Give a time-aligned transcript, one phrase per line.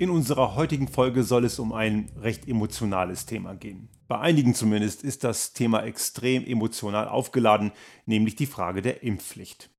[0.00, 3.88] In unserer heutigen Folge soll es um ein recht emotionales Thema gehen.
[4.06, 7.72] Bei einigen zumindest ist das Thema extrem emotional aufgeladen,
[8.06, 9.70] nämlich die Frage der Impfpflicht.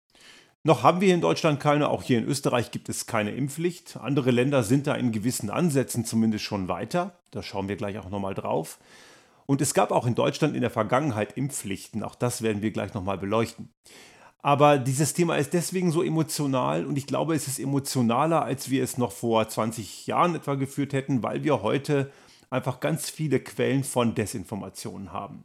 [0.61, 3.95] Noch haben wir in Deutschland keine, auch hier in Österreich gibt es keine Impfpflicht.
[3.95, 7.17] Andere Länder sind da in gewissen Ansätzen zumindest schon weiter.
[7.31, 8.77] Da schauen wir gleich auch nochmal drauf.
[9.45, 12.03] Und es gab auch in Deutschland in der Vergangenheit Impfpflichten.
[12.03, 13.69] Auch das werden wir gleich nochmal beleuchten.
[14.41, 18.83] Aber dieses Thema ist deswegen so emotional und ich glaube, es ist emotionaler, als wir
[18.83, 22.11] es noch vor 20 Jahren etwa geführt hätten, weil wir heute
[22.49, 25.43] einfach ganz viele Quellen von Desinformationen haben.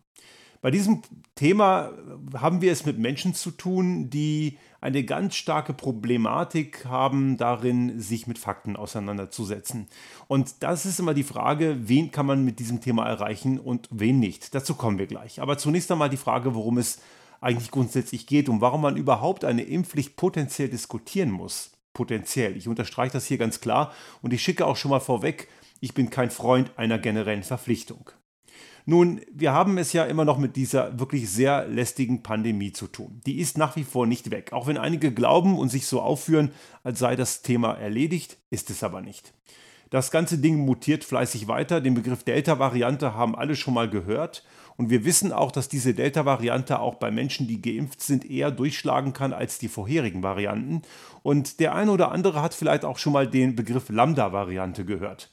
[0.63, 1.03] Bei diesem
[1.35, 1.91] Thema
[2.39, 8.27] haben wir es mit Menschen zu tun, die eine ganz starke Problematik haben darin, sich
[8.27, 9.89] mit Fakten auseinanderzusetzen.
[10.27, 14.19] Und das ist immer die Frage, wen kann man mit diesem Thema erreichen und wen
[14.19, 14.55] nicht.
[14.55, 15.43] Dazu kommen wir gleich.
[15.43, 16.99] Aber zunächst einmal die Frage, worum es
[17.45, 21.73] eigentlich grundsätzlich geht und warum man überhaupt eine Impfpflicht potenziell diskutieren muss.
[21.93, 22.57] Potenziell.
[22.57, 23.93] Ich unterstreiche das hier ganz klar
[24.23, 25.49] und ich schicke auch schon mal vorweg,
[25.81, 28.11] ich bin kein Freund einer generellen Verpflichtung.
[28.87, 33.21] Nun, wir haben es ja immer noch mit dieser wirklich sehr lästigen Pandemie zu tun.
[33.25, 34.53] Die ist nach wie vor nicht weg.
[34.53, 36.51] Auch wenn einige glauben und sich so aufführen,
[36.83, 39.33] als sei das Thema erledigt, ist es aber nicht.
[39.89, 41.81] Das ganze Ding mutiert fleißig weiter.
[41.81, 44.45] Den Begriff Delta-Variante haben alle schon mal gehört.
[44.77, 49.13] Und wir wissen auch, dass diese Delta-Variante auch bei Menschen, die geimpft sind, eher durchschlagen
[49.13, 50.83] kann als die vorherigen Varianten.
[51.23, 55.31] Und der eine oder andere hat vielleicht auch schon mal den Begriff Lambda-Variante gehört.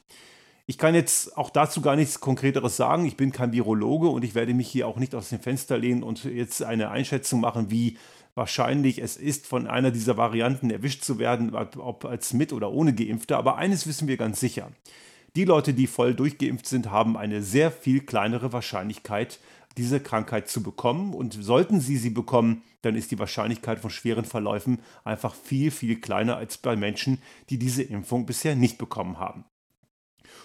[0.68, 3.06] Ich kann jetzt auch dazu gar nichts Konkreteres sagen.
[3.06, 6.04] Ich bin kein Virologe und ich werde mich hier auch nicht aus dem Fenster lehnen
[6.04, 7.98] und jetzt eine Einschätzung machen, wie
[8.36, 12.94] wahrscheinlich es ist, von einer dieser Varianten erwischt zu werden, ob als mit oder ohne
[12.94, 13.36] Geimpfte.
[13.38, 14.72] Aber eines wissen wir ganz sicher.
[15.36, 19.40] Die Leute, die voll durchgeimpft sind, haben eine sehr viel kleinere Wahrscheinlichkeit,
[19.78, 21.14] diese Krankheit zu bekommen.
[21.14, 26.02] Und sollten sie sie bekommen, dann ist die Wahrscheinlichkeit von schweren Verläufen einfach viel, viel
[26.02, 29.46] kleiner als bei Menschen, die diese Impfung bisher nicht bekommen haben.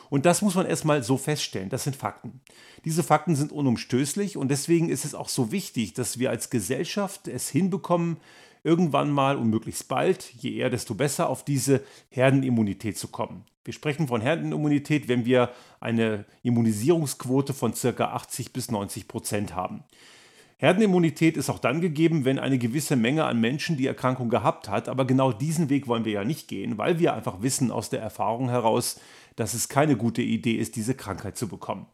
[0.08, 1.68] Und das muss man erstmal so feststellen.
[1.68, 2.40] Das sind Fakten.
[2.84, 7.26] Diese Fakten sind unumstößlich und deswegen ist es auch so wichtig, dass wir als Gesellschaft
[7.26, 8.18] es hinbekommen,
[8.66, 13.44] irgendwann mal und möglichst bald, je eher, desto besser, auf diese Herdenimmunität zu kommen.
[13.64, 15.50] Wir sprechen von Herdenimmunität, wenn wir
[15.80, 18.04] eine Immunisierungsquote von ca.
[18.04, 19.84] 80 bis 90 Prozent haben.
[20.58, 24.88] Herdenimmunität ist auch dann gegeben, wenn eine gewisse Menge an Menschen die Erkrankung gehabt hat.
[24.88, 28.00] Aber genau diesen Weg wollen wir ja nicht gehen, weil wir einfach wissen aus der
[28.00, 28.98] Erfahrung heraus,
[29.36, 31.86] dass es keine gute Idee ist, diese Krankheit zu bekommen.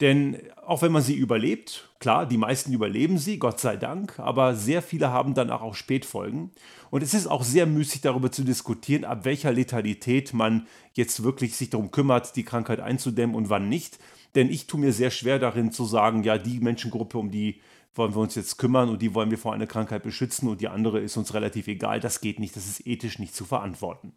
[0.00, 4.54] Denn auch wenn man sie überlebt, klar, die meisten überleben sie, Gott sei Dank, aber
[4.54, 6.52] sehr viele haben dann auch Spätfolgen.
[6.90, 11.54] Und es ist auch sehr müßig darüber zu diskutieren, ab welcher Letalität man jetzt wirklich
[11.54, 13.98] sich darum kümmert, die Krankheit einzudämmen und wann nicht.
[14.34, 17.60] Denn ich tue mir sehr schwer darin zu sagen, ja, die Menschengruppe, um die
[17.94, 20.68] wollen wir uns jetzt kümmern und die wollen wir vor einer Krankheit beschützen und die
[20.68, 22.00] andere ist uns relativ egal.
[22.00, 24.12] Das geht nicht, das ist ethisch nicht zu verantworten.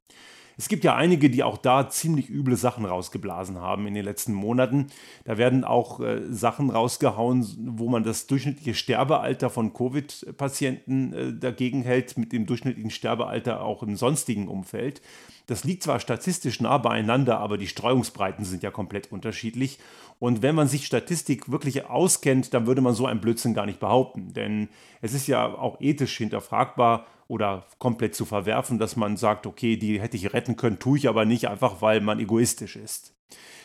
[0.57, 4.33] Es gibt ja einige, die auch da ziemlich üble Sachen rausgeblasen haben in den letzten
[4.33, 4.87] Monaten.
[5.25, 11.83] Da werden auch äh, Sachen rausgehauen, wo man das durchschnittliche Sterbealter von Covid-Patienten äh, dagegen
[11.83, 15.01] hält, mit dem durchschnittlichen Sterbealter auch im sonstigen Umfeld.
[15.47, 19.79] Das liegt zwar statistisch nah beieinander, aber die Streuungsbreiten sind ja komplett unterschiedlich.
[20.19, 23.79] Und wenn man sich Statistik wirklich auskennt, dann würde man so einen Blödsinn gar nicht
[23.79, 24.33] behaupten.
[24.33, 24.69] Denn
[25.01, 29.99] es ist ja auch ethisch hinterfragbar oder komplett zu verwerfen, dass man sagt, okay, die
[29.99, 33.15] hätte ich retten können, tue ich aber nicht, einfach weil man egoistisch ist.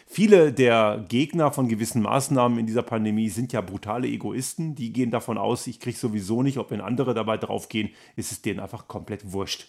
[0.07, 4.75] Viele der Gegner von gewissen Maßnahmen in dieser Pandemie sind ja brutale Egoisten.
[4.75, 8.41] Die gehen davon aus, ich kriege sowieso nicht, ob wenn andere dabei draufgehen, ist es
[8.41, 9.69] denen einfach komplett wurscht.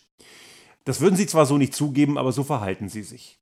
[0.85, 3.37] Das würden sie zwar so nicht zugeben, aber so verhalten sie sich.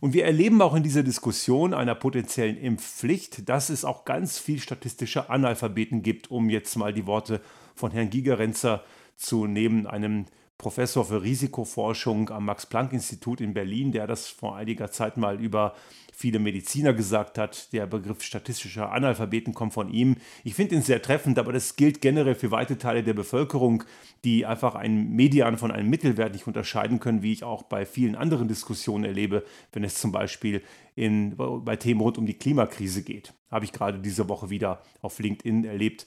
[0.00, 4.60] Und wir erleben auch in dieser Diskussion einer potenziellen Impfpflicht, dass es auch ganz viel
[4.60, 7.42] statistische Analphabeten gibt, um jetzt mal die Worte
[7.74, 8.82] von Herrn Gigerenzer
[9.20, 10.26] zu nehmen, einem
[10.60, 15.74] Professor für Risikoforschung am Max-Planck-Institut in Berlin, der das vor einiger Zeit mal über
[16.14, 17.72] viele Mediziner gesagt hat.
[17.72, 20.16] Der Begriff statistischer Analphabeten kommt von ihm.
[20.44, 23.84] Ich finde ihn sehr treffend, aber das gilt generell für weite Teile der Bevölkerung,
[24.22, 28.14] die einfach einen Median von einem Mittelwert nicht unterscheiden können, wie ich auch bei vielen
[28.14, 30.62] anderen Diskussionen erlebe, wenn es zum Beispiel
[30.94, 33.32] in, bei Themen rund um die Klimakrise geht.
[33.50, 36.04] Habe ich gerade diese Woche wieder auf LinkedIn erlebt.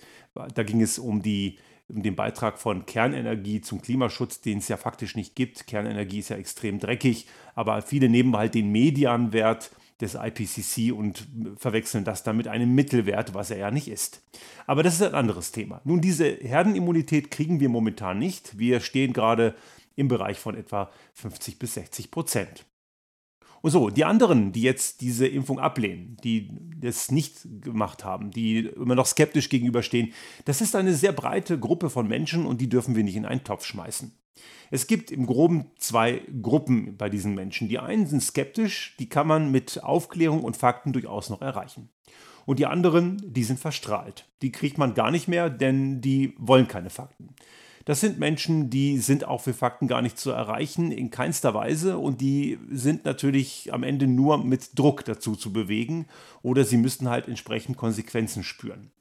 [0.54, 1.58] Da ging es um die
[1.88, 5.68] den Beitrag von Kernenergie zum Klimaschutz, den es ja faktisch nicht gibt.
[5.68, 9.72] Kernenergie ist ja extrem dreckig, aber viele nehmen halt den Medianwert
[10.02, 11.28] des IPCC und
[11.58, 14.22] verwechseln das dann mit einem Mittelwert, was er ja nicht ist.
[14.66, 15.82] Aber das ist ein anderes Thema.
[15.84, 18.58] Nun, diese Herdenimmunität kriegen wir momentan nicht.
[18.58, 19.56] Wir stehen gerade
[19.96, 22.66] im Bereich von etwa 50 bis 60 Prozent.
[23.64, 26.50] Und so, die anderen, die jetzt diese Impfung ablehnen, die
[26.82, 30.12] das nicht gemacht haben, die immer noch skeptisch gegenüberstehen,
[30.44, 33.46] das ist eine sehr breite Gruppe von Menschen und die dürfen wir nicht in einen
[33.46, 34.12] Topf schmeißen.
[34.70, 37.70] Es gibt im Groben zwei Gruppen bei diesen Menschen.
[37.70, 41.88] Die einen sind skeptisch, die kann man mit Aufklärung und Fakten durchaus noch erreichen.
[42.46, 44.28] Und die anderen, die sind verstrahlt.
[44.42, 47.30] Die kriegt man gar nicht mehr, denn die wollen keine Fakten.
[47.86, 51.98] Das sind Menschen, die sind auch für Fakten gar nicht zu erreichen, in keinster Weise.
[51.98, 56.08] Und die sind natürlich am Ende nur mit Druck dazu zu bewegen
[56.42, 58.92] oder sie müssten halt entsprechend Konsequenzen spüren.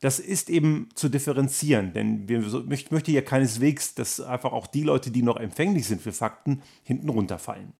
[0.00, 2.40] Das ist eben zu differenzieren, denn wir
[2.90, 7.08] möchte ja keineswegs, dass einfach auch die Leute, die noch empfänglich sind für Fakten, hinten
[7.08, 7.72] runterfallen.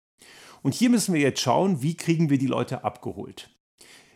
[0.62, 3.50] Und hier müssen wir jetzt schauen, wie kriegen wir die Leute abgeholt.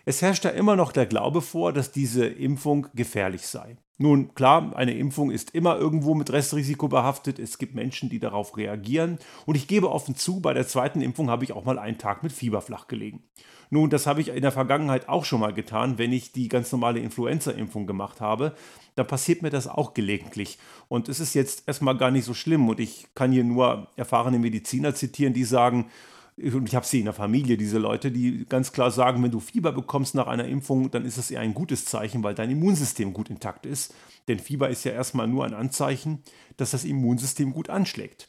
[0.05, 3.77] Es herrscht da immer noch der Glaube vor, dass diese Impfung gefährlich sei.
[3.99, 7.39] Nun, klar, eine Impfung ist immer irgendwo mit Restrisiko behaftet.
[7.39, 9.19] Es gibt Menschen, die darauf reagieren.
[9.47, 12.23] Und ich gebe offen zu, bei der zweiten Impfung habe ich auch mal einen Tag
[12.23, 13.23] mit Fieber flach gelegen.
[13.71, 16.73] Nun, das habe ich in der Vergangenheit auch schon mal getan, wenn ich die ganz
[16.73, 18.55] normale Influenza-Impfung gemacht habe.
[18.97, 20.59] Da passiert mir das auch gelegentlich.
[20.89, 22.69] Und es ist jetzt erstmal gar nicht so schlimm.
[22.69, 25.87] Und ich kann hier nur erfahrene Mediziner zitieren, die sagen,
[26.39, 29.41] und ich habe sie in der Familie, diese Leute, die ganz klar sagen, wenn du
[29.41, 33.13] Fieber bekommst nach einer Impfung, dann ist das eher ein gutes Zeichen, weil dein Immunsystem
[33.13, 33.95] gut intakt ist.
[34.29, 36.23] Denn Fieber ist ja erstmal nur ein Anzeichen,
[36.57, 38.29] dass das Immunsystem gut anschlägt.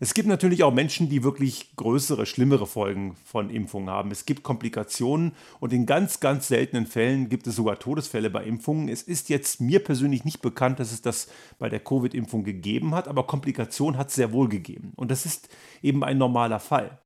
[0.00, 4.12] Es gibt natürlich auch Menschen, die wirklich größere, schlimmere Folgen von Impfungen haben.
[4.12, 8.88] Es gibt Komplikationen und in ganz, ganz seltenen Fällen gibt es sogar Todesfälle bei Impfungen.
[8.88, 11.26] Es ist jetzt mir persönlich nicht bekannt, dass es das
[11.58, 14.92] bei der Covid-Impfung gegeben hat, aber Komplikationen hat es sehr wohl gegeben.
[14.94, 15.48] Und das ist
[15.82, 17.00] eben ein normaler Fall.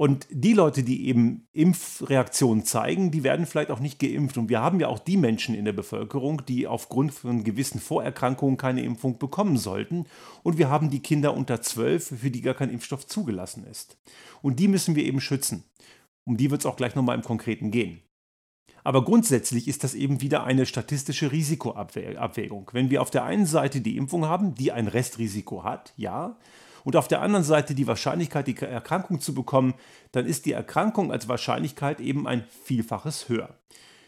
[0.00, 4.38] Und die Leute, die eben Impfreaktionen zeigen, die werden vielleicht auch nicht geimpft.
[4.38, 8.56] Und wir haben ja auch die Menschen in der Bevölkerung, die aufgrund von gewissen Vorerkrankungen
[8.56, 10.06] keine Impfung bekommen sollten.
[10.42, 13.98] Und wir haben die Kinder unter 12, für die gar kein Impfstoff zugelassen ist.
[14.40, 15.64] Und die müssen wir eben schützen.
[16.24, 18.00] Um die wird es auch gleich nochmal im Konkreten gehen.
[18.82, 22.70] Aber grundsätzlich ist das eben wieder eine statistische Risikoabwägung.
[22.72, 26.38] Wenn wir auf der einen Seite die Impfung haben, die ein Restrisiko hat, ja,
[26.84, 29.74] und auf der anderen Seite die Wahrscheinlichkeit, die Erkrankung zu bekommen,
[30.12, 33.54] dann ist die Erkrankung als Wahrscheinlichkeit eben ein Vielfaches höher.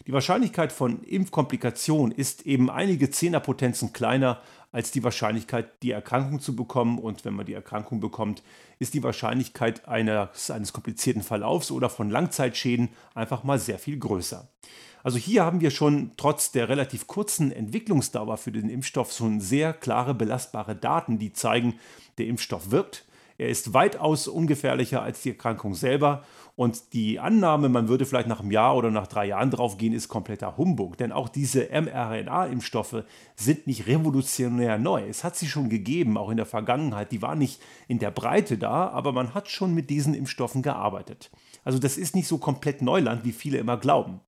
[0.07, 4.41] Die Wahrscheinlichkeit von Impfkomplikationen ist eben einige Zehnerpotenzen kleiner
[4.73, 6.99] als die Wahrscheinlichkeit, die Erkrankung zu bekommen.
[6.99, 8.43] Und wenn man die Erkrankung bekommt,
[8.79, 14.49] ist die Wahrscheinlichkeit eines, eines komplizierten Verlaufs oder von Langzeitschäden einfach mal sehr viel größer.
[15.05, 19.73] Also hier haben wir schon trotz der relativ kurzen Entwicklungsdauer für den Impfstoff schon sehr
[19.73, 21.79] klare belastbare Daten, die zeigen,
[22.19, 23.05] der Impfstoff wirkt.
[23.39, 26.25] Er ist weitaus ungefährlicher als die Erkrankung selber.
[26.55, 29.95] Und die Annahme, man würde vielleicht nach einem Jahr oder nach drei Jahren drauf gehen,
[29.95, 30.99] ist kompletter Humbug.
[30.99, 33.05] Denn auch diese mRNA-Impfstoffe
[33.37, 35.03] sind nicht revolutionär neu.
[35.09, 37.11] Es hat sie schon gegeben, auch in der Vergangenheit.
[37.11, 41.31] Die waren nicht in der Breite da, aber man hat schon mit diesen Impfstoffen gearbeitet.
[41.65, 44.21] Also das ist nicht so komplett Neuland, wie viele immer glauben.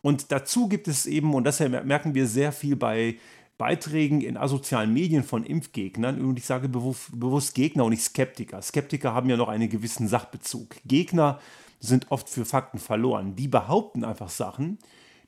[0.00, 3.18] Und dazu gibt es eben, und das merken wir sehr viel bei
[3.62, 8.60] Beiträgen in asozialen Medien von Impfgegnern, und ich sage bewusst Gegner und nicht Skeptiker.
[8.60, 10.74] Skeptiker haben ja noch einen gewissen Sachbezug.
[10.84, 11.38] Gegner
[11.78, 13.36] sind oft für Fakten verloren.
[13.36, 14.80] Die behaupten einfach Sachen,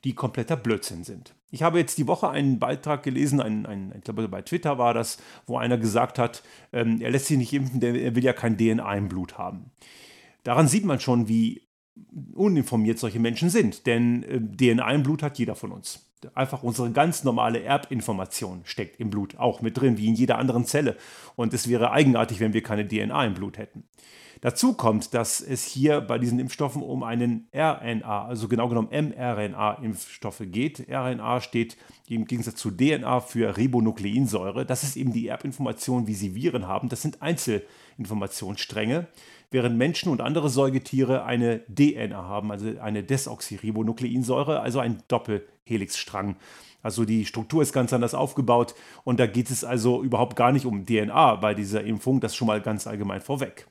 [0.03, 1.33] die kompletter Blödsinn sind.
[1.49, 4.93] Ich habe jetzt die Woche einen Beitrag gelesen, einen, einen, ich glaube bei Twitter war
[4.93, 5.17] das,
[5.47, 6.43] wo einer gesagt hat,
[6.73, 9.71] ähm, er lässt sich nicht impfen, denn er will ja kein DNA im Blut haben.
[10.43, 11.61] Daran sieht man schon, wie
[12.33, 13.85] uninformiert solche Menschen sind.
[13.87, 16.04] Denn äh, DNA im Blut hat jeder von uns.
[16.33, 20.65] Einfach unsere ganz normale Erbinformation steckt im Blut auch mit drin, wie in jeder anderen
[20.65, 20.97] Zelle.
[21.35, 23.83] Und es wäre eigenartig, wenn wir keine DNA im Blut hätten.
[24.41, 30.43] Dazu kommt, dass es hier bei diesen Impfstoffen um einen RNA, also genau genommen mRNA-Impfstoffe
[30.45, 30.87] geht.
[30.89, 34.65] RNA steht im Gegensatz zu DNA für Ribonukleinsäure.
[34.65, 36.89] Das ist eben die Erbinformation, wie sie Viren haben.
[36.89, 39.07] Das sind Einzelinformationsstränge
[39.51, 45.01] während Menschen und andere Säugetiere eine DNA haben, also eine Desoxyribonukleinsäure, also ein
[45.65, 46.35] Doppelhelixstrang.
[46.81, 50.65] Also die Struktur ist ganz anders aufgebaut und da geht es also überhaupt gar nicht
[50.65, 53.67] um DNA bei dieser Impfung, das schon mal ganz allgemein vorweg.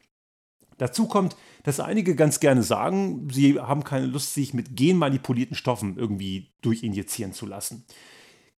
[0.79, 5.97] Dazu kommt, dass einige ganz gerne sagen, sie haben keine Lust, sich mit genmanipulierten Stoffen
[5.97, 7.85] irgendwie durchinjizieren zu lassen.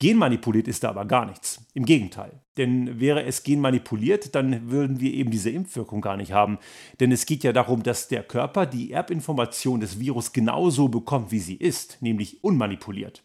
[0.06, 1.66] Genmanipuliert ist da aber gar nichts.
[1.74, 2.40] Im Gegenteil.
[2.58, 6.60] Denn wäre es genmanipuliert, dann würden wir eben diese Impfwirkung gar nicht haben.
[7.00, 11.40] Denn es geht ja darum, dass der Körper die Erbinformation des Virus genauso bekommt, wie
[11.40, 13.24] sie ist, nämlich unmanipuliert.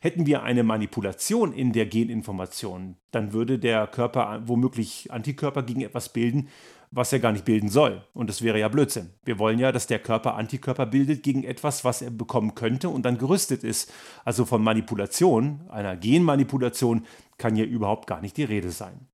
[0.00, 6.14] Hätten wir eine Manipulation in der Geninformation, dann würde der Körper womöglich Antikörper gegen etwas
[6.14, 6.48] bilden,
[6.92, 8.04] was er gar nicht bilden soll.
[8.12, 9.10] Und das wäre ja Blödsinn.
[9.24, 13.02] Wir wollen ja, dass der Körper Antikörper bildet gegen etwas, was er bekommen könnte und
[13.04, 13.90] dann gerüstet ist.
[14.24, 17.06] Also von Manipulation, einer Genmanipulation,
[17.38, 19.08] kann hier überhaupt gar nicht die Rede sein.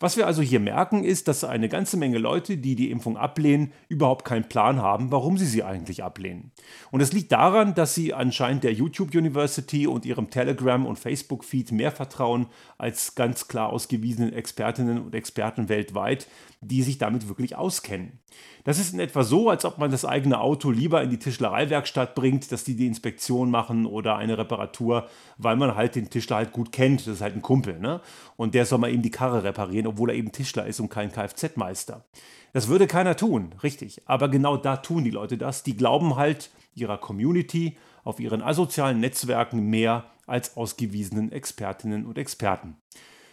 [0.00, 3.72] Was wir also hier merken, ist, dass eine ganze Menge Leute, die die Impfung ablehnen,
[3.88, 6.52] überhaupt keinen Plan haben, warum sie sie eigentlich ablehnen.
[6.90, 11.72] Und es liegt daran, dass sie anscheinend der YouTube University und ihrem Telegram- und Facebook-Feed
[11.72, 12.46] mehr vertrauen
[12.78, 16.26] als ganz klar ausgewiesenen Expertinnen und Experten weltweit,
[16.60, 18.18] die sich damit wirklich auskennen.
[18.64, 22.14] Das ist in etwa so, als ob man das eigene Auto lieber in die Tischlereiwerkstatt
[22.14, 25.08] bringt, dass die die Inspektion machen oder eine Reparatur,
[25.38, 27.00] weil man halt den Tischler halt gut kennt.
[27.00, 28.00] Das ist halt ein Kumpel, ne?
[28.36, 31.10] Und der soll mal eben die Karre reparieren, obwohl er eben Tischler ist und kein
[31.10, 32.04] Kfz-Meister.
[32.52, 34.02] Das würde keiner tun, richtig.
[34.06, 35.62] Aber genau da tun die Leute das.
[35.62, 42.76] Die glauben halt ihrer Community auf ihren asozialen Netzwerken mehr als ausgewiesenen Expertinnen und Experten.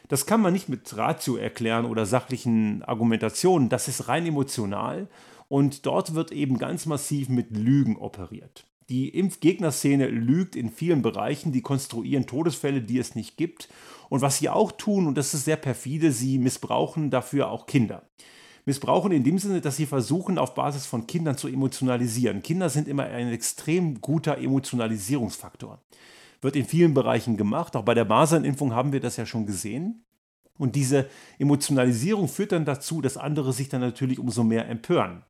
[0.08, 5.08] Das kann man nicht mit Ratio erklären oder sachlichen Argumentationen, das ist rein emotional
[5.48, 8.66] und dort wird eben ganz massiv mit Lügen operiert.
[8.90, 13.68] Die Impfgegnerszene lügt in vielen Bereichen, die konstruieren Todesfälle, die es nicht gibt.
[14.10, 18.04] Und was sie auch tun, und das ist sehr perfide, sie missbrauchen dafür auch Kinder.
[18.66, 22.42] Missbrauchen in dem Sinne, dass sie versuchen, auf Basis von Kindern zu emotionalisieren.
[22.42, 25.80] Kinder sind immer ein extrem guter Emotionalisierungsfaktor
[26.46, 27.76] wird in vielen Bereichen gemacht.
[27.76, 30.06] Auch bei der Masernimpfung haben wir das ja schon gesehen.
[30.58, 35.24] Und diese Emotionalisierung führt dann dazu, dass andere sich dann natürlich umso mehr empören.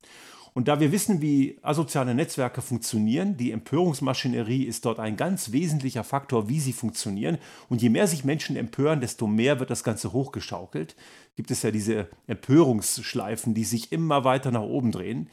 [0.55, 6.05] Und da wir wissen, wie asoziale Netzwerke funktionieren, die Empörungsmaschinerie ist dort ein ganz wesentlicher
[6.05, 7.37] Faktor, wie sie funktionieren.
[7.67, 10.95] Und je mehr sich Menschen empören, desto mehr wird das Ganze hochgeschaukelt.
[11.35, 15.29] Gibt es ja diese Empörungsschleifen, die sich immer weiter nach oben drehen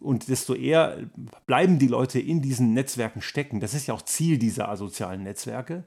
[0.00, 0.98] und desto eher
[1.46, 3.60] bleiben die Leute in diesen Netzwerken stecken.
[3.60, 5.84] Das ist ja auch Ziel dieser asozialen Netzwerke.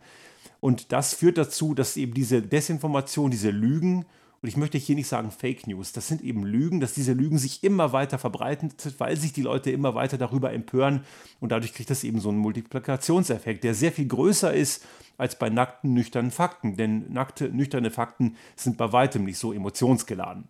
[0.59, 4.05] Und das führt dazu, dass eben diese Desinformation, diese Lügen,
[4.41, 7.37] und ich möchte hier nicht sagen Fake News, das sind eben Lügen, dass diese Lügen
[7.37, 11.03] sich immer weiter verbreiten, weil sich die Leute immer weiter darüber empören.
[11.39, 14.85] Und dadurch kriegt das eben so einen Multiplikationseffekt, der sehr viel größer ist
[15.17, 16.77] als bei nackten, nüchternen Fakten.
[16.77, 20.47] Denn nackte, nüchterne Fakten sind bei weitem nicht so emotionsgeladen.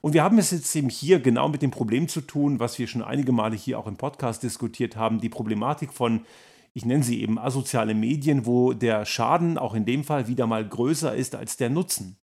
[0.00, 2.86] Und wir haben es jetzt eben hier genau mit dem Problem zu tun, was wir
[2.86, 6.24] schon einige Male hier auch im Podcast diskutiert haben, die Problematik von
[6.76, 10.68] ich nenne sie eben asoziale Medien, wo der Schaden auch in dem Fall wieder mal
[10.68, 12.16] größer ist als der Nutzen.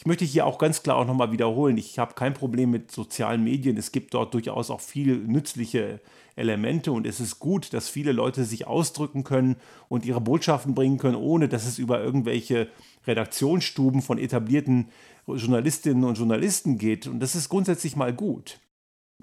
[0.00, 3.44] Ich möchte hier auch ganz klar auch nochmal wiederholen, ich habe kein Problem mit sozialen
[3.44, 3.76] Medien.
[3.76, 6.00] Es gibt dort durchaus auch viele nützliche
[6.36, 9.56] Elemente und es ist gut, dass viele Leute sich ausdrücken können
[9.90, 12.68] und ihre Botschaften bringen können, ohne dass es über irgendwelche
[13.06, 14.88] Redaktionsstuben von etablierten
[15.26, 17.06] Journalistinnen und Journalisten geht.
[17.06, 18.58] Und das ist grundsätzlich mal gut.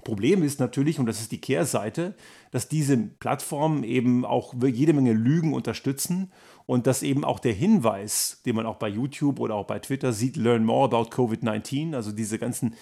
[0.04, 2.14] Problem ist natürlich, und das ist die Kehrseite,
[2.52, 6.32] dass diese Plattformen eben auch jede Menge Lügen unterstützen
[6.68, 10.14] und dass eben auch der Hinweis, den man auch bei YouTube oder auch bei Twitter
[10.14, 12.76] sieht, Learn More About COVID-19, also diese ganzen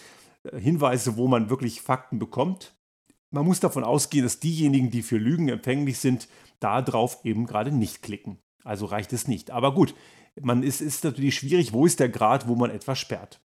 [0.44, 2.74] äh, Hinweise, wo man wirklich Fakten bekommt.
[3.30, 6.28] Man muss davon ausgehen, dass diejenigen, die für Lügen empfänglich sind,
[6.60, 8.40] darauf eben gerade nicht klicken.
[8.64, 9.52] Also reicht es nicht.
[9.52, 9.94] Aber gut,
[10.42, 13.40] man ist, ist natürlich schwierig, wo ist der Grad, wo man etwas sperrt.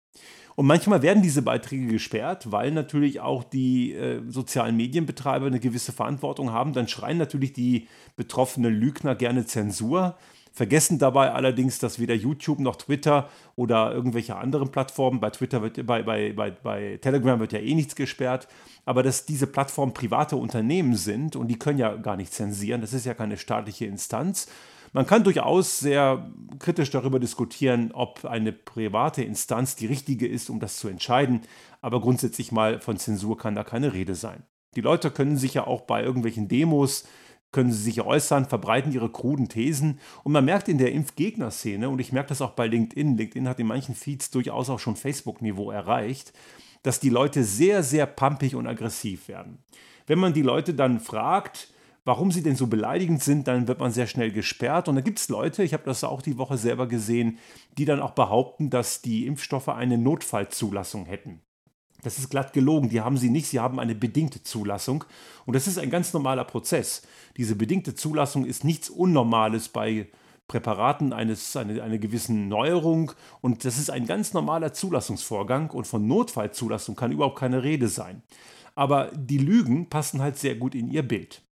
[0.59, 5.93] Und manchmal werden diese Beiträge gesperrt, weil natürlich auch die äh, sozialen Medienbetreiber eine gewisse
[5.93, 6.73] Verantwortung haben.
[6.73, 7.87] Dann schreien natürlich die
[8.17, 10.17] betroffenen Lügner gerne Zensur,
[10.53, 15.87] vergessen dabei allerdings, dass weder YouTube noch Twitter oder irgendwelche anderen Plattformen, bei Twitter wird,
[15.87, 18.49] bei, bei, bei, bei Telegram wird ja eh nichts gesperrt,
[18.85, 22.93] aber dass diese Plattformen private Unternehmen sind und die können ja gar nicht zensieren, das
[22.93, 24.49] ist ja keine staatliche Instanz
[24.93, 30.61] man kann durchaus sehr kritisch darüber diskutieren, ob eine private Instanz die richtige ist, um
[30.61, 31.43] das zu entscheiden,
[31.81, 34.43] aber grundsätzlich mal von Zensur kann da keine Rede sein.
[34.77, 37.05] Die Leute können sich ja auch bei irgendwelchen Demos
[37.53, 40.01] können sie sich äußern, verbreiten ihre kruden Thesen.
[40.23, 43.59] Und man merkt in der Impfgegnerszene, und ich merke das auch bei LinkedIn, LinkedIn hat
[43.59, 46.33] in manchen Feeds durchaus auch schon Facebook-Niveau erreicht,
[46.83, 49.59] dass die Leute sehr, sehr pampig und aggressiv werden.
[50.07, 51.73] Wenn man die Leute dann fragt,
[52.09, 54.89] warum sie denn so beleidigend sind, dann wird man sehr schnell gesperrt.
[54.89, 57.37] Und da gibt es Leute, ich habe das auch die Woche selber gesehen,
[57.77, 61.43] die dann auch behaupten, dass die Impfstoffe eine Notfallzulassung hätten.
[62.03, 65.05] Das ist glatt gelogen, die haben sie nicht, sie haben eine bedingte Zulassung.
[65.45, 67.03] Und das ist ein ganz normaler Prozess.
[67.37, 70.09] Diese bedingte Zulassung ist nichts Unnormales bei
[70.47, 73.13] Präparaten eines, eine, einer gewissen Neuerung.
[73.43, 75.69] Und das ist ein ganz normaler Zulassungsvorgang.
[75.73, 78.23] Und von Notfallzulassung kann überhaupt keine Rede sein.
[78.75, 81.43] Aber die Lügen passen halt sehr gut in ihr Bild.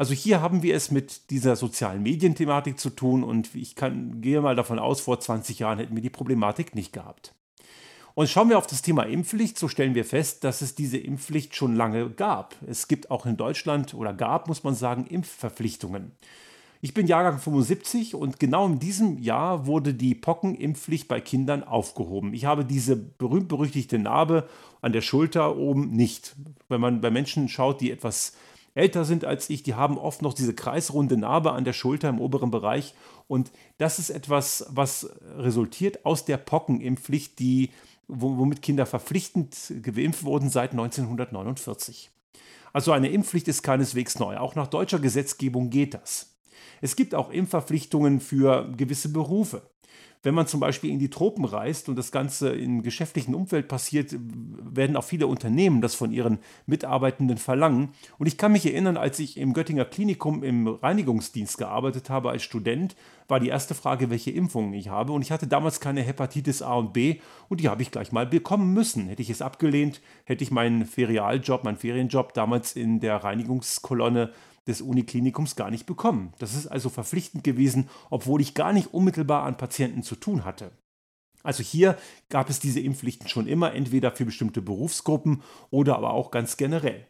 [0.00, 4.40] Also hier haben wir es mit dieser sozialen Medienthematik zu tun und ich kann, gehe
[4.40, 7.34] mal davon aus, vor 20 Jahren hätten wir die Problematik nicht gehabt.
[8.14, 11.54] Und schauen wir auf das Thema Impfpflicht, so stellen wir fest, dass es diese Impfpflicht
[11.54, 12.54] schon lange gab.
[12.66, 16.12] Es gibt auch in Deutschland oder gab, muss man sagen, Impfverpflichtungen.
[16.80, 22.32] Ich bin Jahrgang 75 und genau in diesem Jahr wurde die Pockenimpfpflicht bei Kindern aufgehoben.
[22.32, 24.48] Ich habe diese berühmt-berüchtigte Narbe
[24.80, 26.36] an der Schulter oben nicht.
[26.70, 28.32] Wenn man bei Menschen schaut, die etwas
[28.74, 32.20] älter sind als ich, die haben oft noch diese kreisrunde Narbe an der Schulter im
[32.20, 32.94] oberen Bereich.
[33.28, 37.70] Und das ist etwas, was resultiert aus der Pockenimpfpflicht, die,
[38.08, 42.10] womit Kinder verpflichtend geimpft wurden seit 1949.
[42.72, 44.36] Also eine Impfpflicht ist keineswegs neu.
[44.38, 46.36] Auch nach deutscher Gesetzgebung geht das.
[46.80, 49.62] Es gibt auch Impfverpflichtungen für gewisse Berufe.
[50.22, 54.14] Wenn man zum Beispiel in die Tropen reist und das Ganze im geschäftlichen Umfeld passiert,
[54.18, 57.90] werden auch viele Unternehmen das von ihren Mitarbeitenden verlangen.
[58.18, 62.42] Und ich kann mich erinnern, als ich im Göttinger Klinikum im Reinigungsdienst gearbeitet habe als
[62.42, 62.96] Student,
[63.28, 65.12] war die erste Frage, welche Impfungen ich habe.
[65.12, 68.26] Und ich hatte damals keine Hepatitis A und B und die habe ich gleich mal
[68.26, 69.08] bekommen müssen.
[69.08, 74.32] Hätte ich es abgelehnt, hätte ich meinen Ferialjob, meinen Ferienjob damals in der Reinigungskolonne
[74.70, 76.32] des Uniklinikums gar nicht bekommen.
[76.38, 80.72] Das ist also verpflichtend gewesen, obwohl ich gar nicht unmittelbar an Patienten zu tun hatte.
[81.42, 81.96] Also hier
[82.28, 87.06] gab es diese Impfpflichten schon immer, entweder für bestimmte Berufsgruppen oder aber auch ganz generell.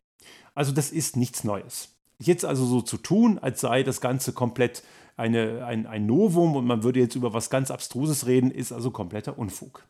[0.55, 1.97] Also das ist nichts Neues.
[2.19, 4.83] Jetzt also so zu tun, als sei das Ganze komplett
[5.17, 8.91] eine, ein, ein Novum und man würde jetzt über was ganz Abstruses reden, ist also
[8.91, 9.85] kompletter Unfug.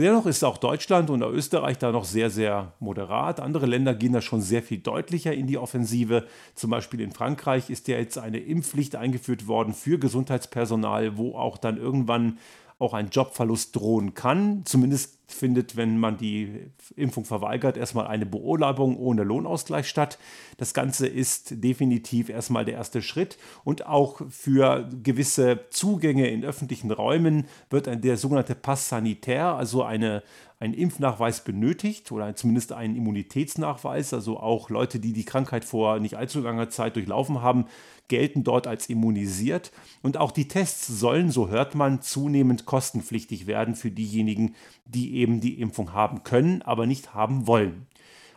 [0.00, 3.38] Dennoch ist auch Deutschland und Österreich da noch sehr, sehr moderat.
[3.38, 6.26] Andere Länder gehen da schon sehr viel deutlicher in die Offensive.
[6.54, 11.58] Zum Beispiel in Frankreich ist ja jetzt eine Impfpflicht eingeführt worden für Gesundheitspersonal, wo auch
[11.58, 12.38] dann irgendwann
[12.78, 14.62] auch ein Jobverlust drohen kann.
[14.64, 20.18] Zumindest findet, wenn man die Impfung verweigert, erstmal eine Beurlaubung ohne Lohnausgleich statt.
[20.56, 26.90] Das Ganze ist definitiv erstmal der erste Schritt und auch für gewisse Zugänge in öffentlichen
[26.90, 30.22] Räumen wird der sogenannte Pass sanitär, also eine,
[30.60, 34.12] ein Impfnachweis benötigt oder zumindest einen Immunitätsnachweis.
[34.12, 37.64] Also auch Leute, die die Krankheit vor nicht allzu langer Zeit durchlaufen haben,
[38.08, 39.72] gelten dort als immunisiert.
[40.02, 45.40] Und auch die Tests sollen, so hört man, zunehmend kostenpflichtig werden für diejenigen, die eben
[45.40, 47.86] die Impfung haben können, aber nicht haben wollen.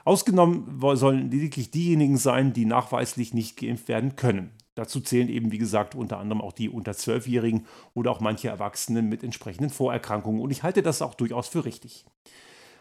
[0.05, 4.51] Ausgenommen sollen lediglich diejenigen sein, die nachweislich nicht geimpft werden können.
[4.75, 9.07] Dazu zählen eben, wie gesagt, unter anderem auch die unter 12-Jährigen oder auch manche Erwachsenen
[9.07, 10.41] mit entsprechenden Vorerkrankungen.
[10.41, 12.05] Und ich halte das auch durchaus für richtig.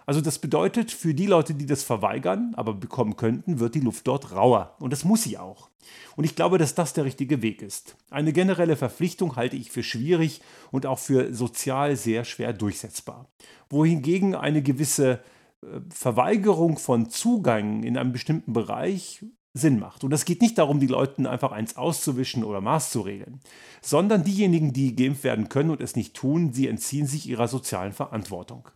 [0.07, 4.07] Also das bedeutet, für die Leute, die das verweigern, aber bekommen könnten, wird die Luft
[4.07, 4.77] dort rauer.
[4.79, 5.71] Und das muss sie auch.
[6.17, 7.97] Und ich glaube, dass das der richtige Weg ist.
[8.11, 10.41] Eine generelle Verpflichtung halte ich für schwierig
[10.71, 13.29] und auch für sozial sehr schwer durchsetzbar.
[13.71, 15.21] Wohingegen eine gewisse
[15.63, 20.03] äh, Verweigerung von Zugängen in einem bestimmten Bereich Sinn macht.
[20.03, 23.41] Und es geht nicht darum, die Leuten einfach eins auszuwischen oder Maß zu regeln,
[23.83, 27.93] sondern diejenigen, die geimpft werden können und es nicht tun, sie entziehen sich ihrer sozialen
[27.93, 28.69] Verantwortung.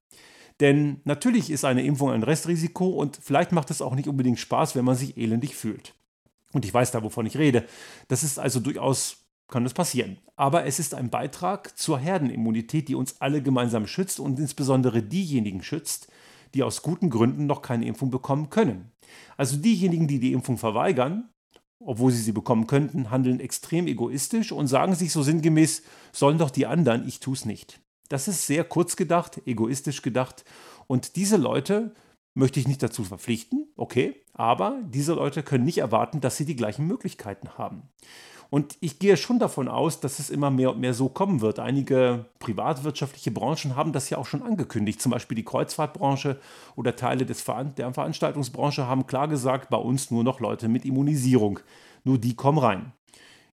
[0.61, 4.75] Denn natürlich ist eine Impfung ein Restrisiko und vielleicht macht es auch nicht unbedingt Spaß,
[4.75, 5.95] wenn man sich elendig fühlt.
[6.53, 7.67] Und ich weiß da, wovon ich rede.
[8.09, 10.19] Das ist also durchaus, kann das passieren.
[10.37, 15.63] Aber es ist ein Beitrag zur Herdenimmunität, die uns alle gemeinsam schützt und insbesondere diejenigen
[15.63, 16.09] schützt,
[16.55, 18.93] die aus guten Gründen noch keine Impfung bekommen können.
[19.37, 21.29] Also diejenigen, die die Impfung verweigern,
[21.85, 26.51] obwohl sie sie bekommen könnten, handeln extrem egoistisch und sagen sich so sinngemäß, sollen doch
[26.51, 27.81] die anderen, ich tue es nicht.
[28.09, 30.45] Das ist sehr kurz gedacht, egoistisch gedacht.
[30.87, 31.93] Und diese Leute
[32.35, 36.57] möchte ich nicht dazu verpflichten, okay, aber diese Leute können nicht erwarten, dass sie die
[36.57, 37.89] gleichen Möglichkeiten haben.
[38.49, 41.59] Und ich gehe schon davon aus, dass es immer mehr und mehr so kommen wird.
[41.59, 45.01] Einige privatwirtschaftliche Branchen haben das ja auch schon angekündigt.
[45.01, 46.39] Zum Beispiel die Kreuzfahrtbranche
[46.77, 50.85] oder Teile des Veran der Veranstaltungsbranche haben klar gesagt, bei uns nur noch Leute mit
[50.85, 51.59] Immunisierung.
[52.05, 52.93] Nur die kommen rein.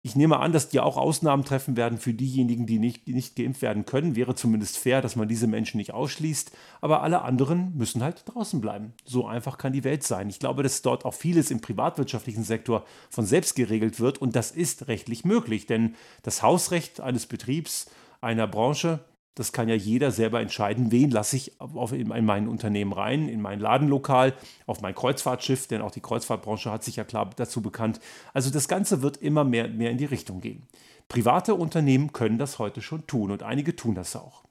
[0.02, 3.36] Ich nehme an, dass die auch Ausnahmen treffen werden für diejenigen, die nicht, die nicht
[3.36, 4.16] geimpft werden können.
[4.16, 6.52] Wäre zumindest fair, dass man diese Menschen nicht ausschließt.
[6.80, 8.94] Aber alle anderen müssen halt draußen bleiben.
[9.04, 10.30] So einfach kann die Welt sein.
[10.30, 14.16] Ich glaube, dass dort auch vieles im privatwirtschaftlichen Sektor von selbst geregelt wird.
[14.16, 15.66] Und das ist rechtlich möglich.
[15.66, 17.90] Denn das Hausrecht eines Betriebs,
[18.22, 19.00] einer Branche,
[19.34, 23.28] das kann ja jeder selber entscheiden, wen lasse ich auf, in, in mein Unternehmen rein,
[23.28, 24.34] in mein Ladenlokal,
[24.66, 28.00] auf mein Kreuzfahrtschiff, denn auch die Kreuzfahrtbranche hat sich ja klar dazu bekannt.
[28.34, 30.66] Also das Ganze wird immer mehr, mehr in die Richtung gehen.
[31.08, 34.44] Private Unternehmen können das heute schon tun und einige tun das auch.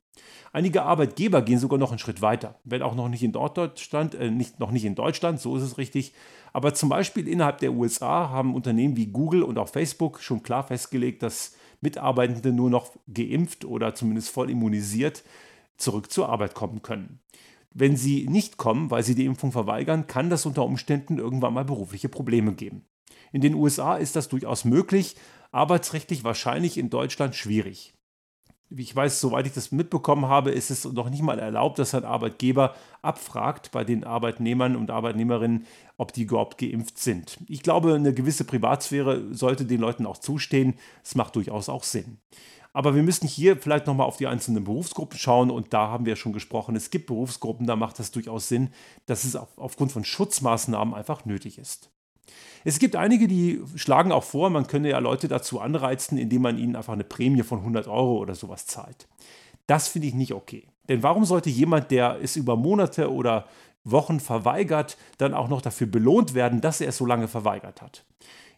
[0.52, 4.32] Einige Arbeitgeber gehen sogar noch einen Schritt weiter, wenn auch noch nicht in Deutschland, äh,
[4.32, 6.14] nicht, noch nicht in Deutschland, so ist es richtig.
[6.54, 10.64] Aber zum Beispiel innerhalb der USA haben Unternehmen wie Google und auch Facebook schon klar
[10.64, 15.24] festgelegt, dass Mitarbeitende nur noch geimpft oder zumindest voll immunisiert
[15.78, 17.20] zurück zur Arbeit kommen können.
[17.72, 21.66] Wenn sie nicht kommen, weil sie die Impfung verweigern, kann das unter Umständen irgendwann mal
[21.66, 22.86] berufliche Probleme geben.
[23.32, 25.16] In den USA ist das durchaus möglich,
[25.52, 27.99] arbeitsrechtlich wahrscheinlich in Deutschland schwierig wie
[28.76, 32.06] ich weiß, soweit ich das mitbekommen habe, ist es noch nicht mal erlaubt, dass ein
[32.06, 35.66] Arbeitgeber abfragt bei den Arbeitnehmern und Arbeitnehmerinnen,
[35.98, 37.38] ob die überhaupt geimpft sind.
[37.48, 40.76] Ich glaube, eine gewisse Privatsphäre sollte den Leuten auch zustehen.
[41.04, 42.18] Es macht durchaus auch Sinn.
[42.72, 46.16] Aber wir müssen hier vielleicht nochmal auf die einzelnen Berufsgruppen schauen und da haben wir
[46.16, 48.70] schon gesprochen, es gibt Berufsgruppen, da macht das durchaus Sinn,
[49.08, 51.90] dass es aufgrund von Schutzmaßnahmen einfach nötig ist.
[52.70, 56.60] Es gibt einige, die schlagen auch vor, man könne ja Leute dazu anreizen, indem man
[56.60, 59.08] ihnen einfach eine Prämie von 100 Euro oder sowas zahlt.
[59.66, 60.68] Das finde ich nicht okay.
[60.88, 63.48] Denn warum sollte jemand, der es über Monate oder
[63.84, 68.06] Wochen verweigert, dann auch noch dafür belohnt werden, dass er es so lange verweigert hat?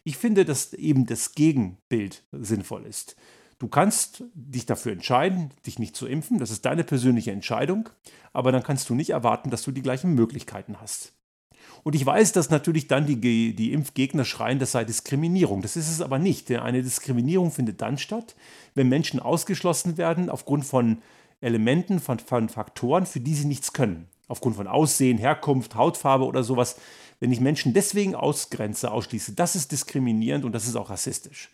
[0.04, 3.16] Ich finde, dass eben das Gegenbild sinnvoll ist.
[3.58, 7.88] Du kannst dich dafür entscheiden, dich nicht zu impfen, das ist deine persönliche Entscheidung,
[8.34, 11.14] aber dann kannst du nicht erwarten, dass du die gleichen Möglichkeiten hast.
[11.84, 15.62] Und ich weiß, dass natürlich dann die, die Impfgegner schreien, das sei Diskriminierung.
[15.62, 16.50] Das ist es aber nicht.
[16.50, 18.36] Eine Diskriminierung findet dann statt,
[18.74, 20.98] wenn Menschen ausgeschlossen werden aufgrund von
[21.40, 24.06] Elementen, von, von Faktoren, für die sie nichts können.
[24.28, 26.76] Aufgrund von Aussehen, Herkunft, Hautfarbe oder sowas.
[27.18, 31.50] Wenn ich Menschen deswegen ausgrenze, ausschließe, das ist diskriminierend und das ist auch rassistisch.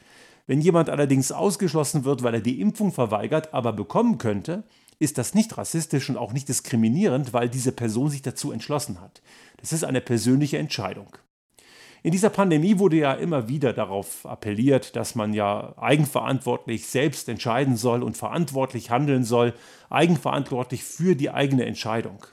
[0.47, 4.65] Wenn jemand allerdings ausgeschlossen wird, weil er die Impfung verweigert, aber bekommen könnte,
[4.99, 9.23] ist das nicht rassistisch und auch nicht diskriminierend, weil diese Person sich dazu entschlossen hat.
[9.59, 11.09] Das ist eine persönliche Entscheidung.
[12.03, 17.77] In dieser Pandemie wurde ja immer wieder darauf appelliert, dass man ja eigenverantwortlich selbst entscheiden
[17.77, 19.53] soll und verantwortlich handeln soll,
[19.91, 22.25] eigenverantwortlich für die eigene Entscheidung.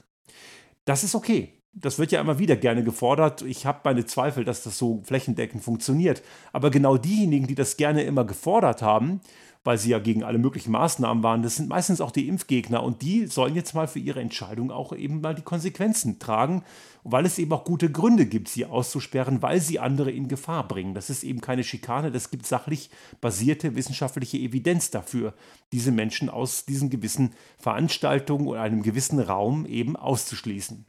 [0.84, 1.52] Das ist okay.
[1.72, 3.42] Das wird ja immer wieder gerne gefordert.
[3.42, 6.22] Ich habe meine Zweifel, dass das so flächendeckend funktioniert.
[6.52, 9.20] Aber genau diejenigen, die das gerne immer gefordert haben,
[9.66, 11.42] weil sie ja gegen alle möglichen Maßnahmen waren.
[11.42, 14.94] Das sind meistens auch die Impfgegner und die sollen jetzt mal für ihre Entscheidung auch
[14.94, 16.62] eben mal die Konsequenzen tragen,
[17.02, 20.94] weil es eben auch gute Gründe gibt, sie auszusperren, weil sie andere in Gefahr bringen.
[20.94, 25.34] Das ist eben keine Schikane, das gibt sachlich basierte wissenschaftliche Evidenz dafür,
[25.72, 30.86] diese Menschen aus diesen gewissen Veranstaltungen oder einem gewissen Raum eben auszuschließen.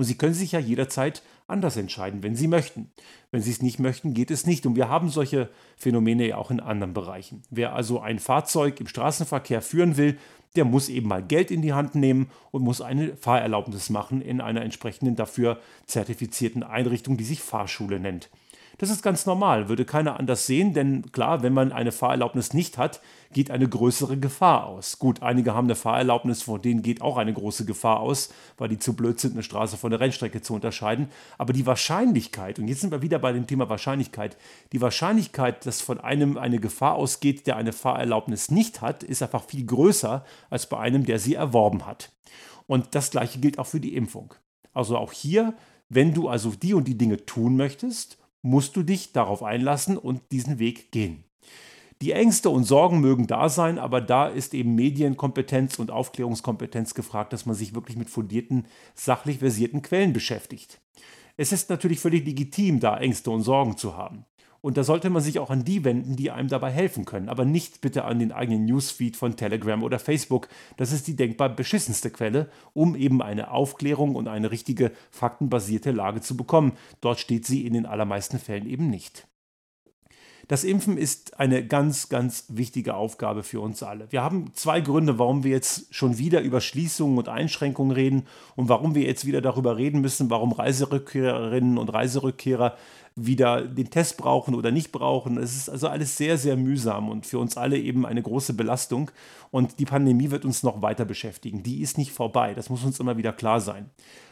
[0.00, 2.90] Und Sie können sich ja jederzeit anders entscheiden, wenn Sie möchten.
[3.32, 4.64] Wenn Sie es nicht möchten, geht es nicht.
[4.64, 7.42] Und wir haben solche Phänomene ja auch in anderen Bereichen.
[7.50, 10.16] Wer also ein Fahrzeug im Straßenverkehr führen will,
[10.56, 14.40] der muss eben mal Geld in die Hand nehmen und muss eine Fahrerlaubnis machen in
[14.40, 18.30] einer entsprechenden dafür zertifizierten Einrichtung, die sich Fahrschule nennt.
[18.80, 22.78] Das ist ganz normal, würde keiner anders sehen, denn klar, wenn man eine Fahrerlaubnis nicht
[22.78, 24.98] hat, geht eine größere Gefahr aus.
[24.98, 28.78] Gut, einige haben eine Fahrerlaubnis, von denen geht auch eine große Gefahr aus, weil die
[28.78, 31.10] zu blöd sind, eine Straße von der Rennstrecke zu unterscheiden.
[31.36, 34.38] Aber die Wahrscheinlichkeit, und jetzt sind wir wieder bei dem Thema Wahrscheinlichkeit,
[34.72, 39.44] die Wahrscheinlichkeit, dass von einem eine Gefahr ausgeht, der eine Fahrerlaubnis nicht hat, ist einfach
[39.44, 42.12] viel größer als bei einem, der sie erworben hat.
[42.66, 44.32] Und das gleiche gilt auch für die Impfung.
[44.72, 45.52] Also auch hier,
[45.90, 50.20] wenn du also die und die Dinge tun möchtest, musst du dich darauf einlassen und
[50.32, 51.24] diesen Weg gehen.
[52.02, 57.34] Die Ängste und Sorgen mögen da sein, aber da ist eben Medienkompetenz und Aufklärungskompetenz gefragt,
[57.34, 60.80] dass man sich wirklich mit fundierten, sachlich versierten Quellen beschäftigt.
[61.36, 64.24] Es ist natürlich völlig legitim, da Ängste und Sorgen zu haben.
[64.62, 67.28] Und da sollte man sich auch an die wenden, die einem dabei helfen können.
[67.28, 70.48] Aber nicht bitte an den eigenen Newsfeed von Telegram oder Facebook.
[70.76, 76.20] Das ist die denkbar beschissenste Quelle, um eben eine Aufklärung und eine richtige faktenbasierte Lage
[76.20, 76.72] zu bekommen.
[77.00, 79.26] Dort steht sie in den allermeisten Fällen eben nicht.
[80.50, 84.10] Das Impfen ist eine ganz, ganz wichtige Aufgabe für uns alle.
[84.10, 88.68] Wir haben zwei Gründe, warum wir jetzt schon wieder über Schließungen und Einschränkungen reden und
[88.68, 92.76] warum wir jetzt wieder darüber reden müssen, warum Reiserückkehrerinnen und Reiserückkehrer
[93.16, 95.36] wieder den Test brauchen oder nicht brauchen.
[95.36, 99.10] Es ist also alles sehr, sehr mühsam und für uns alle eben eine große Belastung.
[99.50, 101.62] Und die Pandemie wird uns noch weiter beschäftigen.
[101.62, 102.54] Die ist nicht vorbei.
[102.54, 103.90] Das muss uns immer wieder klar sein.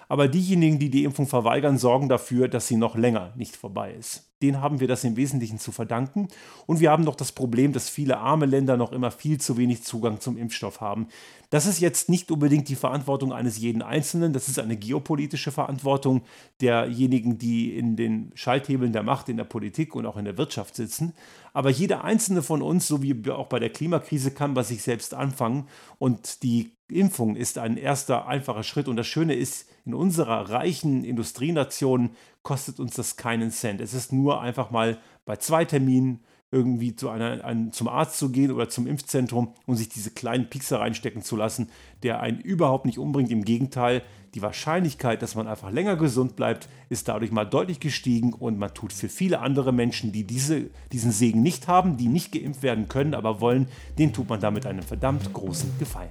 [0.08, 4.24] Aber diejenigen, die die Impfung verweigern, sorgen dafür, dass sie noch länger nicht vorbei ist.
[4.40, 6.28] Den haben wir das im Wesentlichen zu verdanken.
[6.66, 9.82] Und wir haben noch das Problem, dass viele arme Länder noch immer viel zu wenig
[9.82, 11.08] Zugang zum Impfstoff haben.
[11.50, 16.22] Das ist jetzt nicht unbedingt die Verantwortung eines jeden Einzelnen, das ist eine geopolitische Verantwortung
[16.60, 20.76] derjenigen, die in den Schalthebeln der Macht in der Politik und auch in der Wirtschaft
[20.76, 21.14] sitzen.
[21.58, 25.12] Aber jeder einzelne von uns, so wie auch bei der Klimakrise, kann bei sich selbst
[25.12, 25.66] anfangen.
[25.98, 28.86] Und die Impfung ist ein erster einfacher Schritt.
[28.86, 32.10] Und das Schöne ist, in unserer reichen Industrienation
[32.44, 33.80] kostet uns das keinen Cent.
[33.80, 38.30] Es ist nur einfach mal bei zwei Terminen irgendwie zu einer, ein, zum Arzt zu
[38.30, 41.68] gehen oder zum Impfzentrum und sich diese kleinen Piekser reinstecken zu lassen,
[42.02, 43.30] der einen überhaupt nicht umbringt.
[43.30, 44.02] Im Gegenteil,
[44.34, 48.72] die Wahrscheinlichkeit, dass man einfach länger gesund bleibt, ist dadurch mal deutlich gestiegen und man
[48.72, 52.88] tut für viele andere Menschen, die diese, diesen Segen nicht haben, die nicht geimpft werden
[52.88, 56.10] können, aber wollen, den tut man damit einen verdammt großen Gefallen.